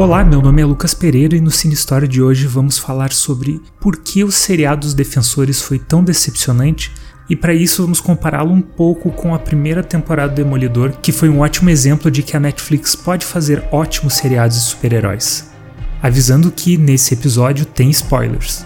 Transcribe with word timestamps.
Olá, 0.00 0.24
meu 0.24 0.40
nome 0.40 0.62
é 0.62 0.64
Lucas 0.64 0.94
Pereira 0.94 1.36
e 1.36 1.42
no 1.42 1.50
Cine 1.50 1.74
História 1.74 2.08
de 2.08 2.22
hoje 2.22 2.46
vamos 2.46 2.78
falar 2.78 3.12
sobre 3.12 3.60
por 3.78 3.98
que 3.98 4.24
o 4.24 4.32
seriado 4.32 4.80
dos 4.80 4.94
Defensores 4.94 5.60
foi 5.60 5.78
tão 5.78 6.02
decepcionante 6.02 6.90
e 7.28 7.36
para 7.36 7.52
isso 7.52 7.82
vamos 7.82 8.00
compará-lo 8.00 8.50
um 8.50 8.62
pouco 8.62 9.10
com 9.10 9.34
a 9.34 9.38
primeira 9.38 9.82
temporada 9.82 10.32
do 10.32 10.36
Demolidor, 10.36 10.92
que 11.02 11.12
foi 11.12 11.28
um 11.28 11.40
ótimo 11.40 11.68
exemplo 11.68 12.10
de 12.10 12.22
que 12.22 12.34
a 12.34 12.40
Netflix 12.40 12.96
pode 12.96 13.26
fazer 13.26 13.62
ótimos 13.70 14.14
seriados 14.14 14.56
de 14.56 14.62
super-heróis. 14.70 15.50
Avisando 16.02 16.50
que 16.50 16.78
nesse 16.78 17.12
episódio 17.12 17.66
tem 17.66 17.90
spoilers. 17.90 18.64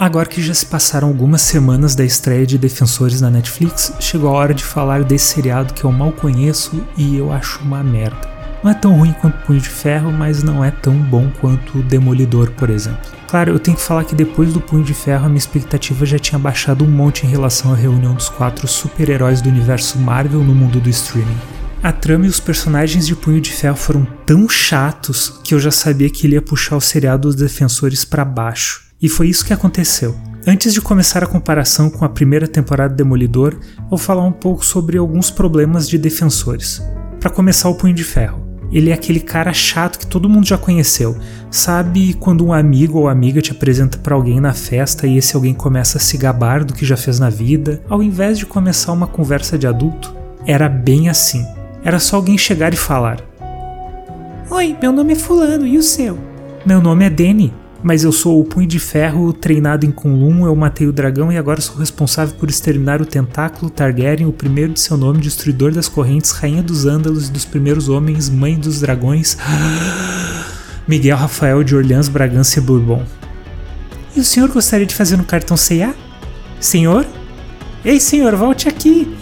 Agora 0.00 0.26
que 0.26 0.40
já 0.40 0.54
se 0.54 0.64
passaram 0.64 1.08
algumas 1.08 1.42
semanas 1.42 1.94
da 1.94 2.02
estreia 2.02 2.46
de 2.46 2.56
Defensores 2.56 3.20
na 3.20 3.30
Netflix, 3.30 3.92
chegou 4.00 4.30
a 4.30 4.32
hora 4.32 4.54
de 4.54 4.64
falar 4.64 5.04
desse 5.04 5.34
seriado 5.34 5.74
que 5.74 5.84
eu 5.84 5.92
mal 5.92 6.10
conheço 6.10 6.82
e 6.96 7.18
eu 7.18 7.30
acho 7.30 7.60
uma 7.60 7.82
merda. 7.82 8.16
Não 8.64 8.70
é 8.70 8.74
tão 8.74 8.96
ruim 8.96 9.12
quanto 9.12 9.44
Punho 9.44 9.60
de 9.60 9.68
Ferro, 9.68 10.10
mas 10.10 10.42
não 10.42 10.64
é 10.64 10.70
tão 10.70 10.94
bom 10.94 11.30
quanto 11.38 11.82
Demolidor, 11.82 12.50
por 12.52 12.70
exemplo. 12.70 13.10
Claro, 13.28 13.52
eu 13.52 13.58
tenho 13.58 13.76
que 13.76 13.82
falar 13.82 14.04
que 14.04 14.14
depois 14.14 14.54
do 14.54 14.60
Punho 14.62 14.82
de 14.82 14.94
Ferro 14.94 15.26
a 15.26 15.28
minha 15.28 15.36
expectativa 15.36 16.06
já 16.06 16.18
tinha 16.18 16.38
baixado 16.38 16.82
um 16.82 16.90
monte 16.90 17.26
em 17.26 17.28
relação 17.28 17.70
à 17.70 17.76
reunião 17.76 18.14
dos 18.14 18.30
quatro 18.30 18.66
super-heróis 18.66 19.42
do 19.42 19.50
universo 19.50 19.98
Marvel 19.98 20.42
no 20.42 20.54
mundo 20.54 20.80
do 20.80 20.88
streaming. 20.88 21.59
A 21.82 21.92
trama 21.92 22.26
e 22.26 22.28
os 22.28 22.38
personagens 22.38 23.06
de 23.06 23.16
Punho 23.16 23.40
de 23.40 23.50
Ferro 23.50 23.76
foram 23.76 24.06
tão 24.26 24.46
chatos 24.46 25.40
que 25.42 25.54
eu 25.54 25.58
já 25.58 25.70
sabia 25.70 26.10
que 26.10 26.26
ele 26.26 26.34
ia 26.34 26.42
puxar 26.42 26.76
o 26.76 26.80
seriado 26.80 27.28
dos 27.28 27.34
Defensores 27.34 28.04
para 28.04 28.22
baixo. 28.22 28.82
E 29.00 29.08
foi 29.08 29.28
isso 29.28 29.46
que 29.46 29.54
aconteceu. 29.54 30.14
Antes 30.46 30.74
de 30.74 30.80
começar 30.82 31.24
a 31.24 31.26
comparação 31.26 31.88
com 31.88 32.04
a 32.04 32.08
primeira 32.08 32.46
temporada 32.46 32.90
de 32.90 32.98
Demolidor, 32.98 33.56
vou 33.88 33.98
falar 33.98 34.24
um 34.24 34.32
pouco 34.32 34.62
sobre 34.62 34.98
alguns 34.98 35.30
problemas 35.30 35.88
de 35.88 35.96
defensores. 35.96 36.82
Para 37.18 37.30
começar, 37.30 37.70
o 37.70 37.74
Punho 37.74 37.94
de 37.94 38.04
Ferro. 38.04 38.46
Ele 38.70 38.90
é 38.90 38.92
aquele 38.92 39.20
cara 39.20 39.52
chato 39.54 39.98
que 39.98 40.06
todo 40.06 40.28
mundo 40.28 40.46
já 40.46 40.58
conheceu. 40.58 41.16
Sabe 41.50 42.12
quando 42.12 42.44
um 42.44 42.52
amigo 42.52 42.98
ou 42.98 43.08
amiga 43.08 43.40
te 43.40 43.52
apresenta 43.52 43.96
para 43.96 44.14
alguém 44.14 44.38
na 44.38 44.52
festa 44.52 45.06
e 45.06 45.16
esse 45.16 45.34
alguém 45.34 45.54
começa 45.54 45.96
a 45.96 46.00
se 46.00 46.18
gabar 46.18 46.62
do 46.62 46.74
que 46.74 46.84
já 46.84 46.96
fez 46.96 47.18
na 47.18 47.30
vida, 47.30 47.82
ao 47.88 48.02
invés 48.02 48.38
de 48.38 48.44
começar 48.44 48.92
uma 48.92 49.06
conversa 49.06 49.56
de 49.56 49.66
adulto? 49.66 50.14
Era 50.46 50.68
bem 50.68 51.08
assim. 51.08 51.44
Era 51.82 51.98
só 51.98 52.16
alguém 52.16 52.36
chegar 52.36 52.72
e 52.72 52.76
falar: 52.76 53.20
Oi, 54.50 54.76
meu 54.80 54.92
nome 54.92 55.12
é 55.12 55.16
Fulano, 55.16 55.66
e 55.66 55.78
o 55.78 55.82
seu? 55.82 56.18
Meu 56.64 56.80
nome 56.80 57.04
é 57.04 57.10
Danny 57.10 57.52
mas 57.82 58.04
eu 58.04 58.12
sou 58.12 58.40
o 58.40 58.44
Punho 58.44 58.66
de 58.66 58.78
Ferro 58.78 59.32
treinado 59.32 59.86
em 59.86 59.90
Kunlun, 59.90 60.44
eu 60.44 60.54
matei 60.54 60.86
o 60.86 60.92
dragão 60.92 61.32
e 61.32 61.38
agora 61.38 61.60
sou 61.60 61.76
responsável 61.76 62.34
por 62.36 62.48
exterminar 62.48 63.00
o 63.00 63.06
Tentáculo 63.06 63.70
Targaryen, 63.70 64.26
o 64.26 64.32
primeiro 64.32 64.74
de 64.74 64.80
seu 64.80 64.96
nome, 64.96 65.20
destruidor 65.20 65.72
das 65.72 65.88
correntes, 65.88 66.30
rainha 66.30 66.62
dos 66.62 66.84
Ândalos 66.84 67.28
e 67.28 67.32
dos 67.32 67.44
primeiros 67.44 67.88
homens, 67.88 68.28
mãe 68.28 68.58
dos 68.58 68.80
dragões. 68.80 69.36
Miguel 70.86 71.16
Rafael 71.16 71.62
de 71.64 71.74
Orleans, 71.74 72.08
Bragança 72.08 72.58
e 72.58 72.62
Bourbon. 72.62 73.04
E 74.14 74.20
o 74.20 74.24
senhor 74.24 74.50
gostaria 74.50 74.86
de 74.86 74.94
fazer 74.94 75.16
no 75.16 75.24
cartão 75.24 75.56
C&A? 75.56 75.94
Senhor? 76.58 77.06
Ei, 77.84 77.98
senhor, 77.98 78.34
volte 78.34 78.68
aqui! 78.68 79.16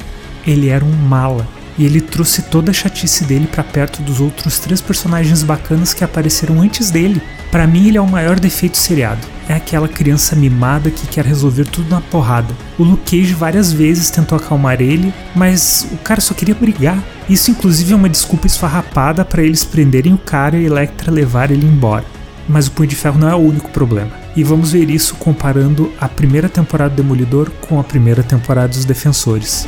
Ele 0.46 0.68
era 0.68 0.84
um 0.84 0.90
mala 0.90 1.46
e 1.78 1.84
ele 1.84 2.00
trouxe 2.00 2.42
toda 2.42 2.70
a 2.70 2.74
chatice 2.74 3.24
dele 3.24 3.46
para 3.46 3.62
perto 3.62 4.02
dos 4.02 4.20
outros 4.20 4.58
três 4.58 4.80
personagens 4.80 5.42
bacanas 5.42 5.94
que 5.94 6.02
apareceram 6.02 6.60
antes 6.60 6.90
dele. 6.90 7.22
Para 7.50 7.66
mim, 7.66 7.88
ele 7.88 7.96
é 7.96 8.00
o 8.00 8.06
maior 8.06 8.38
defeito 8.38 8.76
seriado. 8.76 9.26
É 9.48 9.54
aquela 9.54 9.88
criança 9.88 10.36
mimada 10.36 10.90
que 10.90 11.06
quer 11.06 11.24
resolver 11.24 11.64
tudo 11.64 11.88
na 11.88 12.00
porrada. 12.00 12.54
O 12.78 12.82
Luke 12.82 13.16
Cage 13.16 13.32
várias 13.32 13.72
vezes 13.72 14.10
tentou 14.10 14.36
acalmar 14.36 14.82
ele, 14.82 15.14
mas 15.34 15.86
o 15.92 15.96
cara 15.98 16.20
só 16.20 16.34
queria 16.34 16.54
brigar. 16.54 17.02
Isso, 17.30 17.50
inclusive, 17.50 17.92
é 17.94 17.96
uma 17.96 18.08
desculpa 18.08 18.46
esfarrapada 18.46 19.24
para 19.24 19.42
eles 19.42 19.64
prenderem 19.64 20.12
o 20.12 20.18
cara 20.18 20.58
e 20.58 20.66
Electra 20.66 21.10
levar 21.10 21.50
ele 21.50 21.64
embora. 21.64 22.04
Mas 22.46 22.66
o 22.66 22.72
Punho 22.72 22.88
de 22.88 22.96
Ferro 22.96 23.18
não 23.18 23.28
é 23.28 23.34
o 23.34 23.38
único 23.38 23.70
problema. 23.70 24.10
E 24.36 24.44
vamos 24.44 24.72
ver 24.72 24.90
isso 24.90 25.14
comparando 25.16 25.90
a 26.00 26.08
primeira 26.08 26.48
temporada 26.48 26.90
do 26.90 27.02
Demolidor 27.02 27.50
com 27.66 27.80
a 27.80 27.84
primeira 27.84 28.22
temporada 28.22 28.68
dos 28.68 28.84
Defensores. 28.84 29.66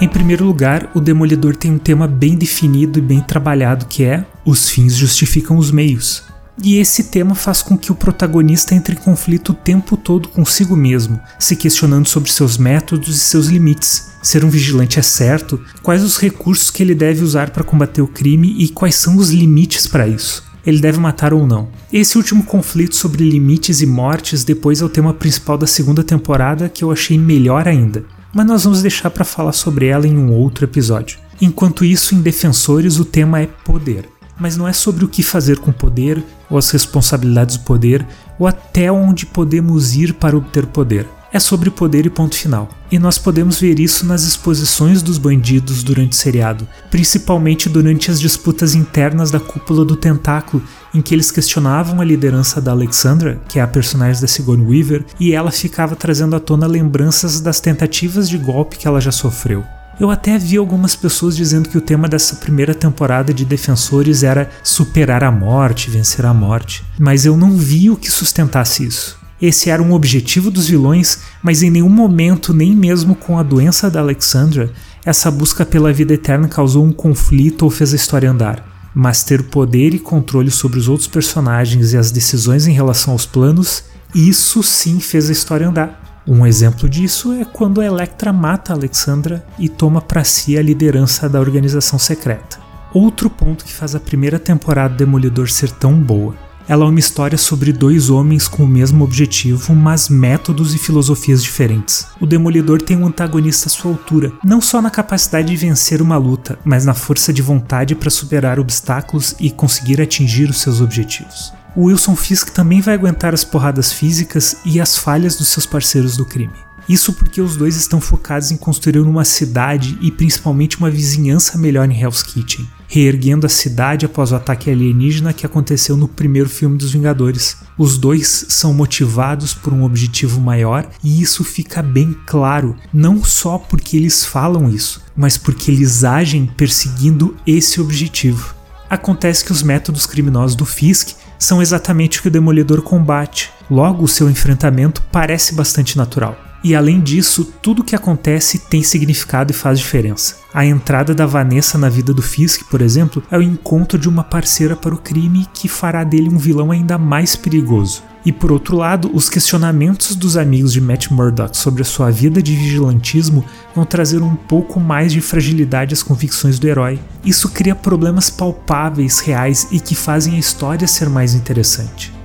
Em 0.00 0.06
primeiro 0.06 0.44
lugar, 0.44 0.92
o 0.94 1.00
Demolidor 1.00 1.56
tem 1.56 1.72
um 1.72 1.78
tema 1.78 2.06
bem 2.06 2.36
definido 2.36 3.00
e 3.00 3.02
bem 3.02 3.20
trabalhado 3.20 3.86
que 3.86 4.04
é 4.04 4.24
os 4.44 4.70
fins 4.70 4.94
justificam 4.94 5.56
os 5.56 5.72
meios. 5.72 6.22
E 6.62 6.76
esse 6.78 7.04
tema 7.04 7.34
faz 7.34 7.62
com 7.62 7.76
que 7.76 7.90
o 7.90 7.96
protagonista 7.96 8.76
entre 8.76 8.94
em 8.94 8.98
conflito 8.98 9.50
o 9.50 9.54
tempo 9.54 9.96
todo 9.96 10.28
consigo 10.28 10.76
mesmo, 10.76 11.20
se 11.36 11.56
questionando 11.56 12.06
sobre 12.06 12.30
seus 12.30 12.56
métodos 12.56 13.16
e 13.16 13.18
seus 13.18 13.46
limites. 13.46 14.10
Ser 14.22 14.44
um 14.44 14.50
vigilante 14.50 15.00
é 15.00 15.02
certo? 15.02 15.60
Quais 15.82 16.04
os 16.04 16.16
recursos 16.16 16.70
que 16.70 16.80
ele 16.80 16.94
deve 16.94 17.24
usar 17.24 17.50
para 17.50 17.64
combater 17.64 18.00
o 18.00 18.06
crime 18.06 18.54
e 18.56 18.68
quais 18.68 18.94
são 18.94 19.16
os 19.16 19.30
limites 19.30 19.88
para 19.88 20.06
isso? 20.06 20.44
Ele 20.64 20.80
deve 20.80 21.00
matar 21.00 21.34
ou 21.34 21.44
não? 21.44 21.70
Esse 21.92 22.16
último 22.16 22.44
conflito 22.44 22.94
sobre 22.94 23.28
limites 23.28 23.80
e 23.80 23.86
mortes 23.86 24.44
depois 24.44 24.80
é 24.80 24.84
o 24.84 24.88
tema 24.88 25.12
principal 25.12 25.58
da 25.58 25.66
segunda 25.66 26.04
temporada 26.04 26.68
que 26.68 26.84
eu 26.84 26.92
achei 26.92 27.18
melhor 27.18 27.66
ainda 27.66 28.04
mas 28.32 28.46
nós 28.46 28.64
vamos 28.64 28.82
deixar 28.82 29.10
para 29.10 29.24
falar 29.24 29.52
sobre 29.52 29.86
ela 29.86 30.06
em 30.06 30.16
um 30.16 30.32
outro 30.32 30.64
episódio. 30.64 31.18
Enquanto 31.40 31.84
isso, 31.84 32.14
em 32.14 32.20
Defensores, 32.20 32.98
o 32.98 33.04
tema 33.04 33.40
é 33.40 33.46
poder. 33.46 34.08
Mas 34.38 34.56
não 34.56 34.68
é 34.68 34.72
sobre 34.72 35.04
o 35.04 35.08
que 35.08 35.22
fazer 35.22 35.58
com 35.58 35.72
poder, 35.72 36.22
ou 36.48 36.58
as 36.58 36.70
responsabilidades 36.70 37.56
do 37.56 37.64
poder, 37.64 38.06
ou 38.38 38.46
até 38.46 38.90
onde 38.90 39.26
podemos 39.26 39.94
ir 39.94 40.14
para 40.14 40.36
obter 40.36 40.66
poder 40.66 41.06
é 41.32 41.38
sobre 41.38 41.70
poder 41.70 42.06
e 42.06 42.10
ponto 42.10 42.34
final. 42.34 42.68
E 42.90 42.98
nós 42.98 43.18
podemos 43.18 43.60
ver 43.60 43.78
isso 43.78 44.06
nas 44.06 44.22
exposições 44.22 45.02
dos 45.02 45.18
bandidos 45.18 45.82
durante 45.82 46.12
o 46.12 46.16
seriado, 46.16 46.66
principalmente 46.90 47.68
durante 47.68 48.10
as 48.10 48.18
disputas 48.18 48.74
internas 48.74 49.30
da 49.30 49.38
cúpula 49.38 49.84
do 49.84 49.96
Tentáculo, 49.96 50.62
em 50.94 51.02
que 51.02 51.14
eles 51.14 51.30
questionavam 51.30 52.00
a 52.00 52.04
liderança 52.04 52.60
da 52.60 52.72
Alexandra, 52.72 53.40
que 53.48 53.58
é 53.58 53.62
a 53.62 53.68
personagem 53.68 54.20
da 54.20 54.28
Sigourney 54.28 54.66
Weaver, 54.66 55.04
e 55.20 55.32
ela 55.32 55.50
ficava 55.50 55.94
trazendo 55.94 56.34
à 56.34 56.40
tona 56.40 56.66
lembranças 56.66 57.40
das 57.40 57.60
tentativas 57.60 58.28
de 58.28 58.38
golpe 58.38 58.78
que 58.78 58.88
ela 58.88 59.00
já 59.00 59.12
sofreu. 59.12 59.64
Eu 60.00 60.12
até 60.12 60.38
vi 60.38 60.56
algumas 60.56 60.94
pessoas 60.94 61.36
dizendo 61.36 61.68
que 61.68 61.76
o 61.76 61.80
tema 61.80 62.08
dessa 62.08 62.36
primeira 62.36 62.72
temporada 62.72 63.34
de 63.34 63.44
Defensores 63.44 64.22
era 64.22 64.48
superar 64.62 65.24
a 65.24 65.30
morte, 65.30 65.90
vencer 65.90 66.24
a 66.24 66.32
morte, 66.32 66.84
mas 66.96 67.26
eu 67.26 67.36
não 67.36 67.56
vi 67.56 67.90
o 67.90 67.96
que 67.96 68.08
sustentasse 68.08 68.84
isso. 68.84 69.17
Esse 69.40 69.70
era 69.70 69.80
um 69.80 69.92
objetivo 69.92 70.50
dos 70.50 70.68
vilões, 70.68 71.20
mas 71.42 71.62
em 71.62 71.70
nenhum 71.70 71.88
momento, 71.88 72.52
nem 72.52 72.74
mesmo 72.74 73.14
com 73.14 73.38
a 73.38 73.42
doença 73.42 73.88
da 73.88 74.00
Alexandra, 74.00 74.72
essa 75.04 75.30
busca 75.30 75.64
pela 75.64 75.92
vida 75.92 76.14
eterna 76.14 76.48
causou 76.48 76.84
um 76.84 76.92
conflito 76.92 77.62
ou 77.62 77.70
fez 77.70 77.92
a 77.92 77.96
história 77.96 78.30
andar. 78.30 78.90
Mas 78.92 79.22
ter 79.22 79.44
poder 79.44 79.94
e 79.94 79.98
controle 79.98 80.50
sobre 80.50 80.78
os 80.78 80.88
outros 80.88 81.06
personagens 81.06 81.92
e 81.92 81.96
as 81.96 82.10
decisões 82.10 82.66
em 82.66 82.72
relação 82.72 83.12
aos 83.12 83.26
planos, 83.26 83.84
isso 84.12 84.60
sim 84.62 84.98
fez 84.98 85.28
a 85.28 85.32
história 85.32 85.68
andar. 85.68 86.24
Um 86.26 86.44
exemplo 86.44 86.88
disso 86.88 87.32
é 87.32 87.44
quando 87.44 87.80
a 87.80 87.86
Electra 87.86 88.32
mata 88.32 88.72
a 88.72 88.76
Alexandra 88.76 89.46
e 89.56 89.68
toma 89.68 90.02
para 90.02 90.24
si 90.24 90.58
a 90.58 90.62
liderança 90.62 91.28
da 91.28 91.38
organização 91.38 91.98
secreta. 91.98 92.58
Outro 92.92 93.30
ponto 93.30 93.64
que 93.64 93.72
faz 93.72 93.94
a 93.94 94.00
primeira 94.00 94.38
temporada 94.38 94.96
Demolidor 94.96 95.48
ser 95.48 95.70
tão 95.70 95.94
boa 95.94 96.47
ela 96.68 96.84
é 96.84 96.88
uma 96.88 96.98
história 96.98 97.38
sobre 97.38 97.72
dois 97.72 98.10
homens 98.10 98.46
com 98.46 98.62
o 98.62 98.68
mesmo 98.68 99.02
objetivo, 99.02 99.74
mas 99.74 100.10
métodos 100.10 100.74
e 100.74 100.78
filosofias 100.78 101.42
diferentes. 101.42 102.06
O 102.20 102.26
Demolidor 102.26 102.82
tem 102.82 102.96
um 102.96 103.06
antagonista 103.06 103.68
à 103.68 103.70
sua 103.70 103.90
altura, 103.92 104.32
não 104.44 104.60
só 104.60 104.82
na 104.82 104.90
capacidade 104.90 105.48
de 105.48 105.56
vencer 105.56 106.02
uma 106.02 106.18
luta, 106.18 106.58
mas 106.64 106.84
na 106.84 106.92
força 106.92 107.32
de 107.32 107.40
vontade 107.40 107.94
para 107.94 108.10
superar 108.10 108.60
obstáculos 108.60 109.34
e 109.40 109.50
conseguir 109.50 109.98
atingir 110.00 110.50
os 110.50 110.58
seus 110.58 110.82
objetivos. 110.82 111.52
O 111.74 111.84
Wilson 111.84 112.14
Fisk 112.14 112.50
também 112.50 112.82
vai 112.82 112.94
aguentar 112.94 113.32
as 113.32 113.44
porradas 113.44 113.90
físicas 113.90 114.58
e 114.64 114.78
as 114.78 114.98
falhas 114.98 115.36
dos 115.36 115.48
seus 115.48 115.64
parceiros 115.64 116.16
do 116.16 116.26
crime. 116.26 116.67
Isso 116.88 117.12
porque 117.12 117.40
os 117.42 117.54
dois 117.54 117.76
estão 117.76 118.00
focados 118.00 118.50
em 118.50 118.56
construir 118.56 119.00
uma 119.00 119.24
cidade 119.24 119.98
e 120.00 120.10
principalmente 120.10 120.78
uma 120.78 120.90
vizinhança 120.90 121.58
melhor 121.58 121.88
em 121.88 122.00
Hell's 122.00 122.22
Kitchen, 122.22 122.66
reerguendo 122.86 123.44
a 123.44 123.50
cidade 123.50 124.06
após 124.06 124.32
o 124.32 124.36
ataque 124.36 124.70
alienígena 124.70 125.34
que 125.34 125.44
aconteceu 125.44 125.98
no 125.98 126.08
primeiro 126.08 126.48
filme 126.48 126.78
dos 126.78 126.90
Vingadores. 126.90 127.58
Os 127.76 127.98
dois 127.98 128.46
são 128.48 128.72
motivados 128.72 129.52
por 129.52 129.74
um 129.74 129.84
objetivo 129.84 130.40
maior 130.40 130.88
e 131.04 131.20
isso 131.20 131.44
fica 131.44 131.82
bem 131.82 132.16
claro, 132.24 132.74
não 132.90 133.22
só 133.22 133.58
porque 133.58 133.96
eles 133.96 134.24
falam 134.24 134.70
isso, 134.70 135.02
mas 135.14 135.36
porque 135.36 135.70
eles 135.70 136.04
agem 136.04 136.46
perseguindo 136.46 137.36
esse 137.46 137.82
objetivo. 137.82 138.54
Acontece 138.88 139.44
que 139.44 139.52
os 139.52 139.62
métodos 139.62 140.06
criminosos 140.06 140.56
do 140.56 140.64
Fisk 140.64 141.10
são 141.38 141.60
exatamente 141.60 142.18
o 142.18 142.22
que 142.22 142.28
o 142.28 142.30
Demolidor 142.30 142.80
combate, 142.80 143.50
logo 143.70 144.02
o 144.02 144.08
seu 144.08 144.30
enfrentamento 144.30 145.02
parece 145.12 145.54
bastante 145.54 145.98
natural. 145.98 146.47
E 146.62 146.74
além 146.74 147.00
disso, 147.00 147.44
tudo 147.62 147.84
que 147.84 147.94
acontece 147.94 148.58
tem 148.58 148.82
significado 148.82 149.52
e 149.52 149.54
faz 149.54 149.78
diferença. 149.78 150.36
A 150.52 150.66
entrada 150.66 151.14
da 151.14 151.24
Vanessa 151.24 151.78
na 151.78 151.88
vida 151.88 152.12
do 152.12 152.22
Fisk, 152.22 152.64
por 152.64 152.80
exemplo, 152.80 153.22
é 153.30 153.38
o 153.38 153.42
encontro 153.42 153.98
de 153.98 154.08
uma 154.08 154.24
parceira 154.24 154.74
para 154.74 154.94
o 154.94 154.98
crime 154.98 155.46
que 155.54 155.68
fará 155.68 156.02
dele 156.02 156.28
um 156.28 156.38
vilão 156.38 156.72
ainda 156.72 156.98
mais 156.98 157.36
perigoso. 157.36 158.02
E 158.24 158.32
por 158.32 158.50
outro 158.50 158.76
lado, 158.76 159.10
os 159.14 159.30
questionamentos 159.30 160.16
dos 160.16 160.36
amigos 160.36 160.72
de 160.72 160.80
Matt 160.80 161.10
Murdock 161.10 161.56
sobre 161.56 161.82
a 161.82 161.84
sua 161.84 162.10
vida 162.10 162.42
de 162.42 162.54
vigilantismo 162.54 163.44
vão 163.74 163.84
trazer 163.84 164.20
um 164.20 164.34
pouco 164.34 164.80
mais 164.80 165.12
de 165.12 165.20
fragilidade 165.20 165.94
às 165.94 166.02
convicções 166.02 166.58
do 166.58 166.66
herói. 166.66 166.98
Isso 167.24 167.48
cria 167.48 167.74
problemas 167.74 168.28
palpáveis, 168.28 169.20
reais 169.20 169.68
e 169.70 169.78
que 169.78 169.94
fazem 169.94 170.34
a 170.34 170.38
história 170.38 170.88
ser 170.88 171.08
mais 171.08 171.34
interessante 171.34 172.17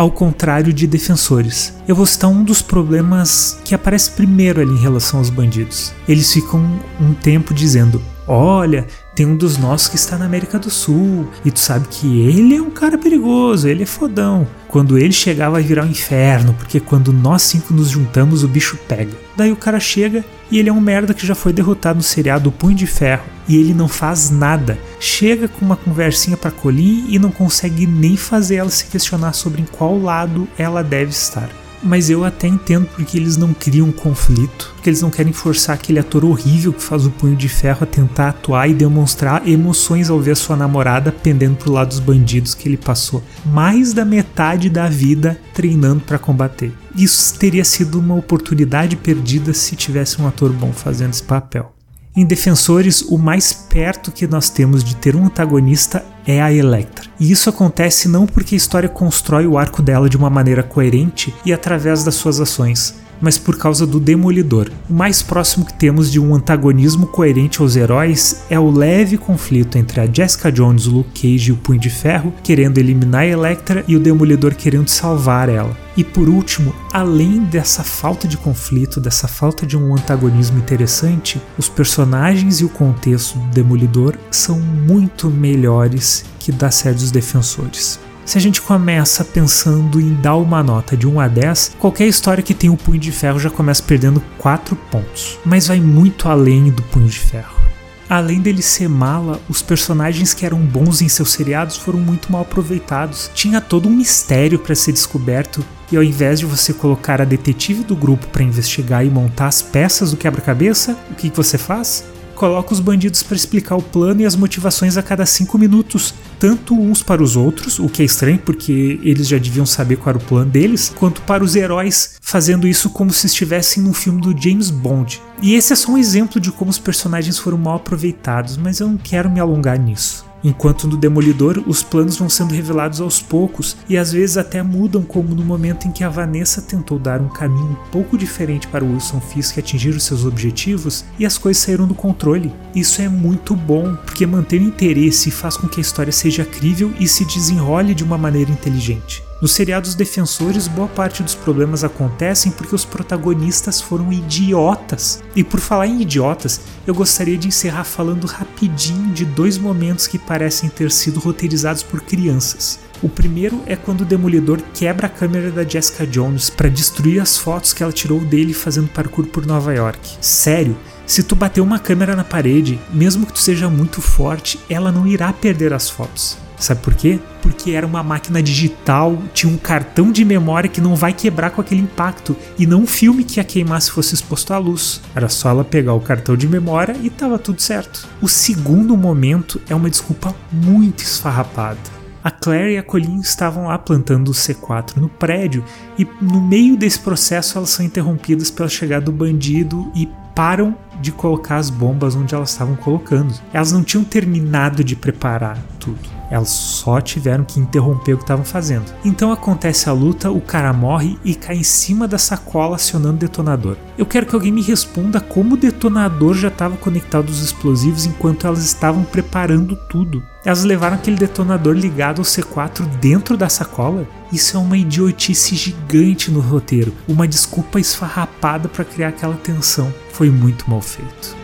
ao 0.00 0.10
contrário 0.10 0.72
de 0.72 0.86
defensores. 0.86 1.74
Eu 1.86 1.94
vou 1.94 2.06
citar 2.06 2.30
um 2.30 2.42
dos 2.42 2.62
problemas 2.62 3.60
que 3.62 3.74
aparece 3.74 4.12
primeiro 4.12 4.62
ali 4.62 4.72
em 4.72 4.80
relação 4.80 5.18
aos 5.18 5.28
bandidos. 5.28 5.92
Eles 6.08 6.32
ficam 6.32 6.80
um 6.98 7.12
tempo 7.12 7.52
dizendo: 7.52 8.00
Olha, 8.26 8.86
tem 9.14 9.26
um 9.26 9.36
dos 9.36 9.58
nossos 9.58 9.88
que 9.88 9.96
está 9.96 10.16
na 10.16 10.24
América 10.24 10.58
do 10.58 10.70
Sul 10.70 11.28
e 11.44 11.50
tu 11.50 11.58
sabe 11.58 11.86
que 11.88 12.22
ele 12.22 12.56
é 12.56 12.62
um 12.62 12.70
cara 12.70 12.96
perigoso, 12.96 13.68
ele 13.68 13.82
é 13.82 13.86
fodão. 13.86 14.48
Quando 14.70 14.96
ele 14.96 15.12
chegar 15.12 15.50
vai 15.50 15.62
virar 15.62 15.82
um 15.82 15.90
inferno, 15.90 16.54
porque 16.54 16.78
quando 16.78 17.12
nós 17.12 17.42
cinco 17.42 17.74
nos 17.74 17.88
juntamos 17.88 18.44
o 18.44 18.48
bicho 18.48 18.78
pega. 18.86 19.10
Daí 19.36 19.50
o 19.50 19.56
cara 19.56 19.80
chega 19.80 20.24
e 20.48 20.60
ele 20.60 20.68
é 20.68 20.72
um 20.72 20.80
merda 20.80 21.12
que 21.12 21.26
já 21.26 21.34
foi 21.34 21.52
derrotado 21.52 21.96
no 21.96 22.02
seriado 22.04 22.52
Punho 22.52 22.76
de 22.76 22.86
Ferro 22.86 23.24
e 23.48 23.56
ele 23.56 23.74
não 23.74 23.88
faz 23.88 24.30
nada. 24.30 24.78
Chega 25.00 25.48
com 25.48 25.66
uma 25.66 25.76
conversinha 25.76 26.36
para 26.36 26.52
Colin 26.52 27.04
e 27.08 27.18
não 27.18 27.32
consegue 27.32 27.84
nem 27.84 28.16
fazer 28.16 28.56
ela 28.56 28.70
se 28.70 28.84
questionar 28.86 29.32
sobre 29.32 29.60
em 29.60 29.66
qual 29.66 30.00
lado 30.00 30.46
ela 30.56 30.84
deve 30.84 31.10
estar 31.10 31.48
mas 31.82 32.10
eu 32.10 32.24
até 32.24 32.46
entendo 32.46 32.86
porque 32.94 33.16
eles 33.16 33.36
não 33.36 33.52
criam 33.52 33.90
conflito, 33.90 34.72
porque 34.74 34.90
eles 34.90 35.02
não 35.02 35.10
querem 35.10 35.32
forçar 35.32 35.74
aquele 35.74 35.98
ator 35.98 36.24
horrível 36.24 36.72
que 36.72 36.82
faz 36.82 37.06
o 37.06 37.10
punho 37.10 37.36
de 37.36 37.48
ferro 37.48 37.82
a 37.82 37.86
tentar 37.86 38.30
atuar 38.30 38.68
e 38.68 38.74
demonstrar 38.74 39.46
emoções 39.48 40.10
ao 40.10 40.20
ver 40.20 40.36
sua 40.36 40.56
namorada 40.56 41.12
pendendo 41.12 41.56
pro 41.56 41.72
lado 41.72 41.88
dos 41.88 42.00
bandidos 42.00 42.54
que 42.54 42.68
ele 42.68 42.76
passou 42.76 43.22
mais 43.44 43.92
da 43.92 44.04
metade 44.04 44.68
da 44.68 44.88
vida 44.88 45.40
treinando 45.54 46.00
para 46.00 46.18
combater. 46.18 46.72
Isso 46.96 47.38
teria 47.38 47.64
sido 47.64 47.98
uma 47.98 48.14
oportunidade 48.14 48.96
perdida 48.96 49.54
se 49.54 49.76
tivesse 49.76 50.20
um 50.20 50.26
ator 50.26 50.52
bom 50.52 50.72
fazendo 50.72 51.12
esse 51.12 51.22
papel. 51.22 51.72
Em 52.16 52.26
Defensores, 52.26 53.02
o 53.02 53.16
mais 53.16 53.52
perto 53.52 54.10
que 54.10 54.26
nós 54.26 54.50
temos 54.50 54.82
de 54.82 54.96
ter 54.96 55.14
um 55.14 55.26
antagonista 55.26 56.04
é 56.26 56.42
a 56.42 56.52
Electra. 56.52 57.09
E 57.20 57.30
isso 57.30 57.50
acontece 57.50 58.08
não 58.08 58.26
porque 58.26 58.54
a 58.54 58.56
história 58.56 58.88
constrói 58.88 59.46
o 59.46 59.58
arco 59.58 59.82
dela 59.82 60.08
de 60.08 60.16
uma 60.16 60.30
maneira 60.30 60.62
coerente 60.62 61.34
e 61.44 61.52
através 61.52 62.02
das 62.02 62.14
suas 62.14 62.40
ações, 62.40 62.94
mas 63.20 63.36
por 63.36 63.58
causa 63.58 63.86
do 63.86 64.00
Demolidor. 64.00 64.70
O 64.88 64.94
mais 64.94 65.22
próximo 65.22 65.66
que 65.66 65.74
temos 65.74 66.10
de 66.10 66.18
um 66.18 66.34
antagonismo 66.34 67.06
coerente 67.06 67.60
aos 67.60 67.76
heróis 67.76 68.44
é 68.48 68.58
o 68.58 68.70
leve 68.70 69.18
conflito 69.18 69.76
entre 69.76 70.00
a 70.00 70.06
Jessica 70.10 70.50
Jones, 70.50 70.86
o 70.86 70.92
Luke 70.92 71.20
Cage 71.20 71.50
e 71.50 71.52
o 71.52 71.56
Punho 71.56 71.78
de 71.78 71.90
Ferro 71.90 72.32
querendo 72.42 72.78
eliminar 72.78 73.20
a 73.20 73.26
Elektra 73.26 73.84
e 73.86 73.94
o 73.94 74.00
Demolidor 74.00 74.54
querendo 74.54 74.88
salvar 74.88 75.50
ela. 75.50 75.76
E 75.96 76.02
por 76.02 76.28
último, 76.28 76.74
além 76.90 77.40
dessa 77.40 77.84
falta 77.84 78.26
de 78.26 78.38
conflito, 78.38 78.98
dessa 78.98 79.28
falta 79.28 79.66
de 79.66 79.76
um 79.76 79.92
antagonismo 79.92 80.58
interessante, 80.58 81.38
os 81.58 81.68
personagens 81.68 82.60
e 82.60 82.64
o 82.64 82.70
contexto 82.70 83.38
do 83.38 83.48
Demolidor 83.48 84.16
são 84.30 84.58
muito 84.58 85.28
melhores 85.28 86.24
que 86.40 86.50
da 86.50 86.72
série 86.72 86.96
dos 86.96 87.12
Defensores. 87.12 88.00
Se 88.24 88.38
a 88.38 88.40
gente 88.40 88.62
começa 88.62 89.24
pensando 89.24 90.00
em 90.00 90.14
dar 90.14 90.36
uma 90.36 90.62
nota 90.62 90.96
de 90.96 91.06
1 91.06 91.20
a 91.20 91.28
10, 91.28 91.76
qualquer 91.78 92.06
história 92.06 92.42
que 92.42 92.54
tem 92.54 92.70
o 92.70 92.76
Punho 92.76 92.98
de 92.98 93.12
Ferro 93.12 93.38
já 93.38 93.50
começa 93.50 93.82
perdendo 93.82 94.22
4 94.38 94.74
pontos, 94.90 95.38
mas 95.44 95.66
vai 95.66 95.80
muito 95.80 96.28
além 96.28 96.70
do 96.70 96.82
Punho 96.82 97.08
de 97.08 97.18
Ferro. 97.18 97.60
Além 98.08 98.40
dele 98.40 98.62
ser 98.62 98.88
mala, 98.88 99.40
os 99.48 99.62
personagens 99.62 100.34
que 100.34 100.44
eram 100.44 100.58
bons 100.58 101.00
em 101.00 101.08
seus 101.08 101.30
seriados 101.30 101.76
foram 101.76 102.00
muito 102.00 102.32
mal 102.32 102.42
aproveitados. 102.42 103.30
Tinha 103.32 103.60
todo 103.60 103.88
um 103.88 103.92
mistério 103.92 104.58
para 104.58 104.74
ser 104.74 104.90
descoberto, 104.90 105.64
e 105.92 105.96
ao 105.96 106.02
invés 106.02 106.40
de 106.40 106.46
você 106.46 106.72
colocar 106.72 107.20
a 107.20 107.24
detetive 107.24 107.84
do 107.84 107.94
grupo 107.94 108.26
para 108.28 108.42
investigar 108.42 109.06
e 109.06 109.10
montar 109.10 109.46
as 109.46 109.62
peças 109.62 110.10
do 110.10 110.16
quebra-cabeça, 110.16 110.96
o 111.10 111.14
que 111.14 111.30
você 111.30 111.56
faz? 111.56 112.04
Coloca 112.40 112.72
os 112.72 112.80
bandidos 112.80 113.22
para 113.22 113.36
explicar 113.36 113.76
o 113.76 113.82
plano 113.82 114.22
e 114.22 114.24
as 114.24 114.34
motivações 114.34 114.96
a 114.96 115.02
cada 115.02 115.26
cinco 115.26 115.58
minutos, 115.58 116.14
tanto 116.38 116.74
uns 116.74 117.02
para 117.02 117.22
os 117.22 117.36
outros, 117.36 117.78
o 117.78 117.86
que 117.86 118.00
é 118.00 118.04
estranho 118.06 118.38
porque 118.38 118.98
eles 119.02 119.28
já 119.28 119.36
deviam 119.36 119.66
saber 119.66 119.96
qual 119.96 120.14
era 120.14 120.24
o 120.24 120.26
plano 120.26 120.50
deles, 120.50 120.90
quanto 120.96 121.20
para 121.20 121.44
os 121.44 121.54
heróis, 121.54 122.16
fazendo 122.22 122.66
isso 122.66 122.88
como 122.88 123.12
se 123.12 123.26
estivessem 123.26 123.82
num 123.82 123.92
filme 123.92 124.22
do 124.22 124.34
James 124.34 124.70
Bond. 124.70 125.20
E 125.42 125.54
esse 125.54 125.74
é 125.74 125.76
só 125.76 125.92
um 125.92 125.98
exemplo 125.98 126.40
de 126.40 126.50
como 126.50 126.70
os 126.70 126.78
personagens 126.78 127.38
foram 127.38 127.58
mal 127.58 127.76
aproveitados, 127.76 128.56
mas 128.56 128.80
eu 128.80 128.88
não 128.88 128.96
quero 128.96 129.30
me 129.30 129.38
alongar 129.38 129.78
nisso. 129.78 130.29
Enquanto 130.42 130.88
no 130.88 130.96
Demolidor, 130.96 131.62
os 131.66 131.82
planos 131.82 132.16
vão 132.16 132.28
sendo 132.28 132.54
revelados 132.54 133.00
aos 133.00 133.20
poucos 133.20 133.76
e 133.88 133.96
às 133.96 134.12
vezes 134.12 134.36
até 134.36 134.62
mudam, 134.62 135.02
como 135.02 135.34
no 135.34 135.44
momento 135.44 135.86
em 135.86 135.92
que 135.92 136.02
a 136.02 136.08
Vanessa 136.08 136.62
tentou 136.62 136.98
dar 136.98 137.20
um 137.20 137.28
caminho 137.28 137.72
um 137.72 137.90
pouco 137.90 138.16
diferente 138.16 138.66
para 138.66 138.84
o 138.84 138.92
Wilson 138.92 139.20
Fisk 139.20 139.58
atingir 139.58 139.90
os 139.90 140.04
seus 140.04 140.24
objetivos 140.24 141.04
e 141.18 141.26
as 141.26 141.36
coisas 141.36 141.62
saíram 141.62 141.86
do 141.86 141.94
controle. 141.94 142.52
Isso 142.74 143.02
é 143.02 143.08
muito 143.08 143.54
bom, 143.54 143.94
porque 144.06 144.26
mantém 144.26 144.60
o 144.60 144.68
interesse 144.68 145.28
e 145.28 145.32
faz 145.32 145.56
com 145.56 145.68
que 145.68 145.80
a 145.80 145.82
história 145.82 146.12
seja 146.12 146.44
crível 146.44 146.92
e 146.98 147.06
se 147.06 147.24
desenrole 147.24 147.94
de 147.94 148.04
uma 148.04 148.16
maneira 148.16 148.50
inteligente. 148.50 149.29
Nos 149.40 149.52
seriados 149.52 149.94
defensores, 149.94 150.68
boa 150.68 150.86
parte 150.86 151.22
dos 151.22 151.34
problemas 151.34 151.82
acontecem 151.82 152.52
porque 152.52 152.74
os 152.74 152.84
protagonistas 152.84 153.80
foram 153.80 154.12
idiotas. 154.12 155.22
E 155.34 155.42
por 155.42 155.58
falar 155.60 155.86
em 155.86 156.02
idiotas, 156.02 156.60
eu 156.86 156.94
gostaria 156.94 157.38
de 157.38 157.48
encerrar 157.48 157.84
falando 157.84 158.26
rapidinho 158.26 159.14
de 159.14 159.24
dois 159.24 159.56
momentos 159.56 160.06
que 160.06 160.18
parecem 160.18 160.68
ter 160.68 160.90
sido 160.90 161.18
roteirizados 161.18 161.82
por 161.82 162.02
crianças. 162.02 162.80
O 163.02 163.08
primeiro 163.08 163.62
é 163.64 163.76
quando 163.76 164.02
o 164.02 164.04
Demolidor 164.04 164.60
quebra 164.74 165.06
a 165.06 165.10
câmera 165.10 165.50
da 165.50 165.64
Jessica 165.64 166.06
Jones 166.06 166.50
para 166.50 166.68
destruir 166.68 167.18
as 167.18 167.38
fotos 167.38 167.72
que 167.72 167.82
ela 167.82 167.92
tirou 167.92 168.20
dele 168.20 168.52
fazendo 168.52 168.88
parkour 168.88 169.26
por 169.28 169.46
Nova 169.46 169.72
York. 169.72 170.18
Sério, 170.20 170.76
se 171.06 171.22
tu 171.22 171.34
bater 171.34 171.62
uma 171.62 171.78
câmera 171.78 172.14
na 172.14 172.24
parede, 172.24 172.78
mesmo 172.92 173.24
que 173.24 173.32
tu 173.32 173.38
seja 173.38 173.70
muito 173.70 174.02
forte, 174.02 174.60
ela 174.68 174.92
não 174.92 175.06
irá 175.06 175.32
perder 175.32 175.72
as 175.72 175.88
fotos. 175.88 176.36
Sabe 176.60 176.82
por 176.82 176.94
quê? 176.94 177.18
Porque 177.40 177.70
era 177.70 177.86
uma 177.86 178.02
máquina 178.02 178.42
digital, 178.42 179.18
tinha 179.32 179.50
um 179.50 179.56
cartão 179.56 180.12
de 180.12 180.24
memória 180.26 180.68
que 180.68 180.80
não 180.80 180.94
vai 180.94 181.12
quebrar 181.12 181.50
com 181.50 181.60
aquele 181.62 181.80
impacto, 181.80 182.36
e 182.58 182.66
não 182.66 182.82
um 182.82 182.86
filme 182.86 183.24
que 183.24 183.40
ia 183.40 183.44
queimar 183.44 183.80
se 183.80 183.90
fosse 183.90 184.14
exposto 184.14 184.52
à 184.52 184.58
luz. 184.58 185.00
Era 185.14 185.28
só 185.28 185.48
ela 185.48 185.64
pegar 185.64 185.94
o 185.94 186.00
cartão 186.00 186.36
de 186.36 186.46
memória 186.46 186.94
e 187.02 187.08
tava 187.08 187.38
tudo 187.38 187.62
certo. 187.62 188.06
O 188.20 188.28
segundo 188.28 188.94
momento 188.94 189.58
é 189.68 189.74
uma 189.74 189.88
desculpa 189.88 190.34
muito 190.52 191.02
esfarrapada. 191.02 191.78
A 192.22 192.30
Claire 192.30 192.74
e 192.74 192.78
a 192.78 192.82
Colleen 192.82 193.20
estavam 193.20 193.68
lá 193.68 193.78
plantando 193.78 194.28
o 194.28 194.34
C4 194.34 194.96
no 194.96 195.08
prédio 195.08 195.64
e 195.98 196.06
no 196.20 196.42
meio 196.42 196.76
desse 196.76 196.98
processo 196.98 197.56
elas 197.56 197.70
são 197.70 197.84
interrompidas 197.84 198.50
pela 198.50 198.68
chegada 198.68 199.06
do 199.06 199.12
bandido 199.12 199.90
e 199.94 200.06
param 200.34 200.76
de 201.00 201.10
colocar 201.10 201.56
as 201.56 201.70
bombas 201.70 202.14
onde 202.14 202.34
elas 202.34 202.50
estavam 202.50 202.76
colocando. 202.76 203.34
Elas 203.54 203.72
não 203.72 203.82
tinham 203.82 204.04
terminado 204.04 204.84
de 204.84 204.94
preparar 204.94 205.56
tudo. 205.78 206.19
Elas 206.30 206.48
só 206.48 207.00
tiveram 207.00 207.44
que 207.44 207.58
interromper 207.58 208.14
o 208.14 208.16
que 208.16 208.22
estavam 208.22 208.44
fazendo. 208.44 208.92
Então 209.04 209.32
acontece 209.32 209.88
a 209.88 209.92
luta, 209.92 210.30
o 210.30 210.40
cara 210.40 210.72
morre 210.72 211.18
e 211.24 211.34
cai 211.34 211.56
em 211.56 211.62
cima 211.62 212.06
da 212.06 212.18
sacola 212.18 212.76
acionando 212.76 213.16
o 213.16 213.18
detonador. 213.18 213.76
Eu 213.98 214.06
quero 214.06 214.26
que 214.26 214.34
alguém 214.34 214.52
me 214.52 214.62
responda 214.62 215.20
como 215.20 215.54
o 215.54 215.58
detonador 215.58 216.34
já 216.34 216.48
estava 216.48 216.76
conectado 216.76 217.28
aos 217.28 217.40
explosivos 217.42 218.06
enquanto 218.06 218.46
elas 218.46 218.64
estavam 218.64 219.02
preparando 219.02 219.76
tudo. 219.88 220.22
Elas 220.44 220.64
levaram 220.64 220.96
aquele 220.96 221.16
detonador 221.16 221.74
ligado 221.74 222.20
ao 222.20 222.24
C4 222.24 222.86
dentro 223.00 223.36
da 223.36 223.48
sacola? 223.48 224.06
Isso 224.32 224.56
é 224.56 224.60
uma 224.60 224.76
idiotice 224.76 225.54
gigante 225.54 226.30
no 226.30 226.40
roteiro, 226.40 226.94
uma 227.06 227.28
desculpa 227.28 227.80
esfarrapada 227.80 228.68
para 228.68 228.84
criar 228.84 229.08
aquela 229.08 229.34
tensão. 229.34 229.92
Foi 230.12 230.30
muito 230.30 230.70
mal 230.70 230.80
feito. 230.80 231.36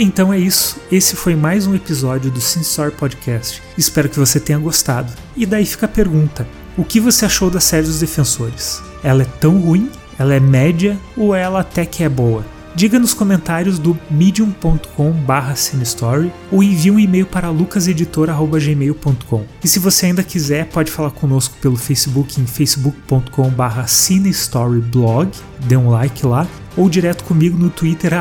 Então 0.00 0.32
é 0.32 0.38
isso, 0.38 0.76
esse 0.92 1.16
foi 1.16 1.34
mais 1.34 1.66
um 1.66 1.74
episódio 1.74 2.30
do 2.30 2.38
Story 2.38 2.92
Podcast. 2.92 3.60
Espero 3.76 4.08
que 4.08 4.16
você 4.16 4.38
tenha 4.38 4.56
gostado. 4.56 5.12
E 5.36 5.44
daí 5.44 5.66
fica 5.66 5.86
a 5.86 5.88
pergunta: 5.88 6.46
o 6.76 6.84
que 6.84 7.00
você 7.00 7.24
achou 7.24 7.50
da 7.50 7.58
série 7.58 7.86
dos 7.86 7.98
Defensores? 7.98 8.80
Ela 9.02 9.22
é 9.22 9.26
tão 9.40 9.58
ruim? 9.58 9.90
Ela 10.16 10.34
é 10.34 10.40
média 10.40 10.96
ou 11.16 11.34
ela 11.34 11.58
até 11.60 11.84
que 11.84 12.04
é 12.04 12.08
boa? 12.08 12.46
Diga 12.76 12.96
nos 12.96 13.12
comentários 13.12 13.76
do 13.76 13.98
medium.com 14.08 15.10
barra 15.10 15.56
cinestory 15.56 16.32
ou 16.52 16.62
envie 16.62 16.92
um 16.92 17.00
e-mail 17.00 17.26
para 17.26 17.50
lucaseditor.gmail.com. 17.50 19.44
E 19.64 19.68
se 19.68 19.80
você 19.80 20.06
ainda 20.06 20.22
quiser, 20.22 20.66
pode 20.66 20.92
falar 20.92 21.10
conosco 21.10 21.56
pelo 21.60 21.76
Facebook 21.76 22.40
em 22.40 22.46
facebook.com 22.46 23.50
barra 23.50 23.88
cinestoryblog, 23.88 25.32
dê 25.66 25.76
um 25.76 25.90
like 25.90 26.24
lá 26.24 26.46
ou 26.78 26.88
direto 26.88 27.24
comigo 27.24 27.58
no 27.58 27.68
Twitter 27.68 28.12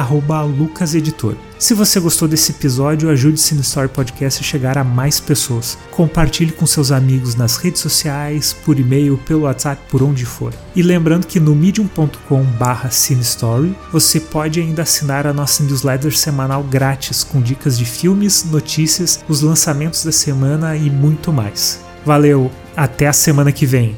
@lucaseditor. 0.57 1.35
Se 1.59 1.73
você 1.73 1.99
gostou 1.99 2.27
desse 2.27 2.51
episódio, 2.51 3.09
ajude 3.09 3.39
Cine 3.39 3.61
Story 3.61 3.87
Podcast 3.87 4.41
a 4.41 4.43
chegar 4.43 4.77
a 4.77 4.83
mais 4.83 5.19
pessoas. 5.19 5.75
Compartilhe 5.91 6.51
com 6.51 6.67
seus 6.67 6.91
amigos 6.91 7.35
nas 7.35 7.57
redes 7.57 7.81
sociais, 7.81 8.55
por 8.65 8.79
e-mail, 8.79 9.17
pelo 9.25 9.43
WhatsApp, 9.43 9.81
por 9.89 10.03
onde 10.03 10.25
for. 10.25 10.53
E 10.75 10.83
lembrando 10.83 11.25
que 11.25 11.39
no 11.39 11.55
medium.com/cinestory 11.55 13.73
você 13.91 14.19
pode 14.19 14.59
ainda 14.59 14.83
assinar 14.83 15.25
a 15.25 15.33
nossa 15.33 15.63
newsletter 15.63 16.15
semanal 16.15 16.61
grátis 16.63 17.23
com 17.23 17.41
dicas 17.41 17.75
de 17.77 17.85
filmes, 17.85 18.43
notícias, 18.43 19.23
os 19.27 19.41
lançamentos 19.41 20.03
da 20.03 20.11
semana 20.11 20.75
e 20.75 20.87
muito 20.89 21.33
mais. 21.33 21.79
Valeu, 22.05 22.51
até 22.75 23.07
a 23.07 23.13
semana 23.13 23.51
que 23.51 23.65
vem. 23.65 23.95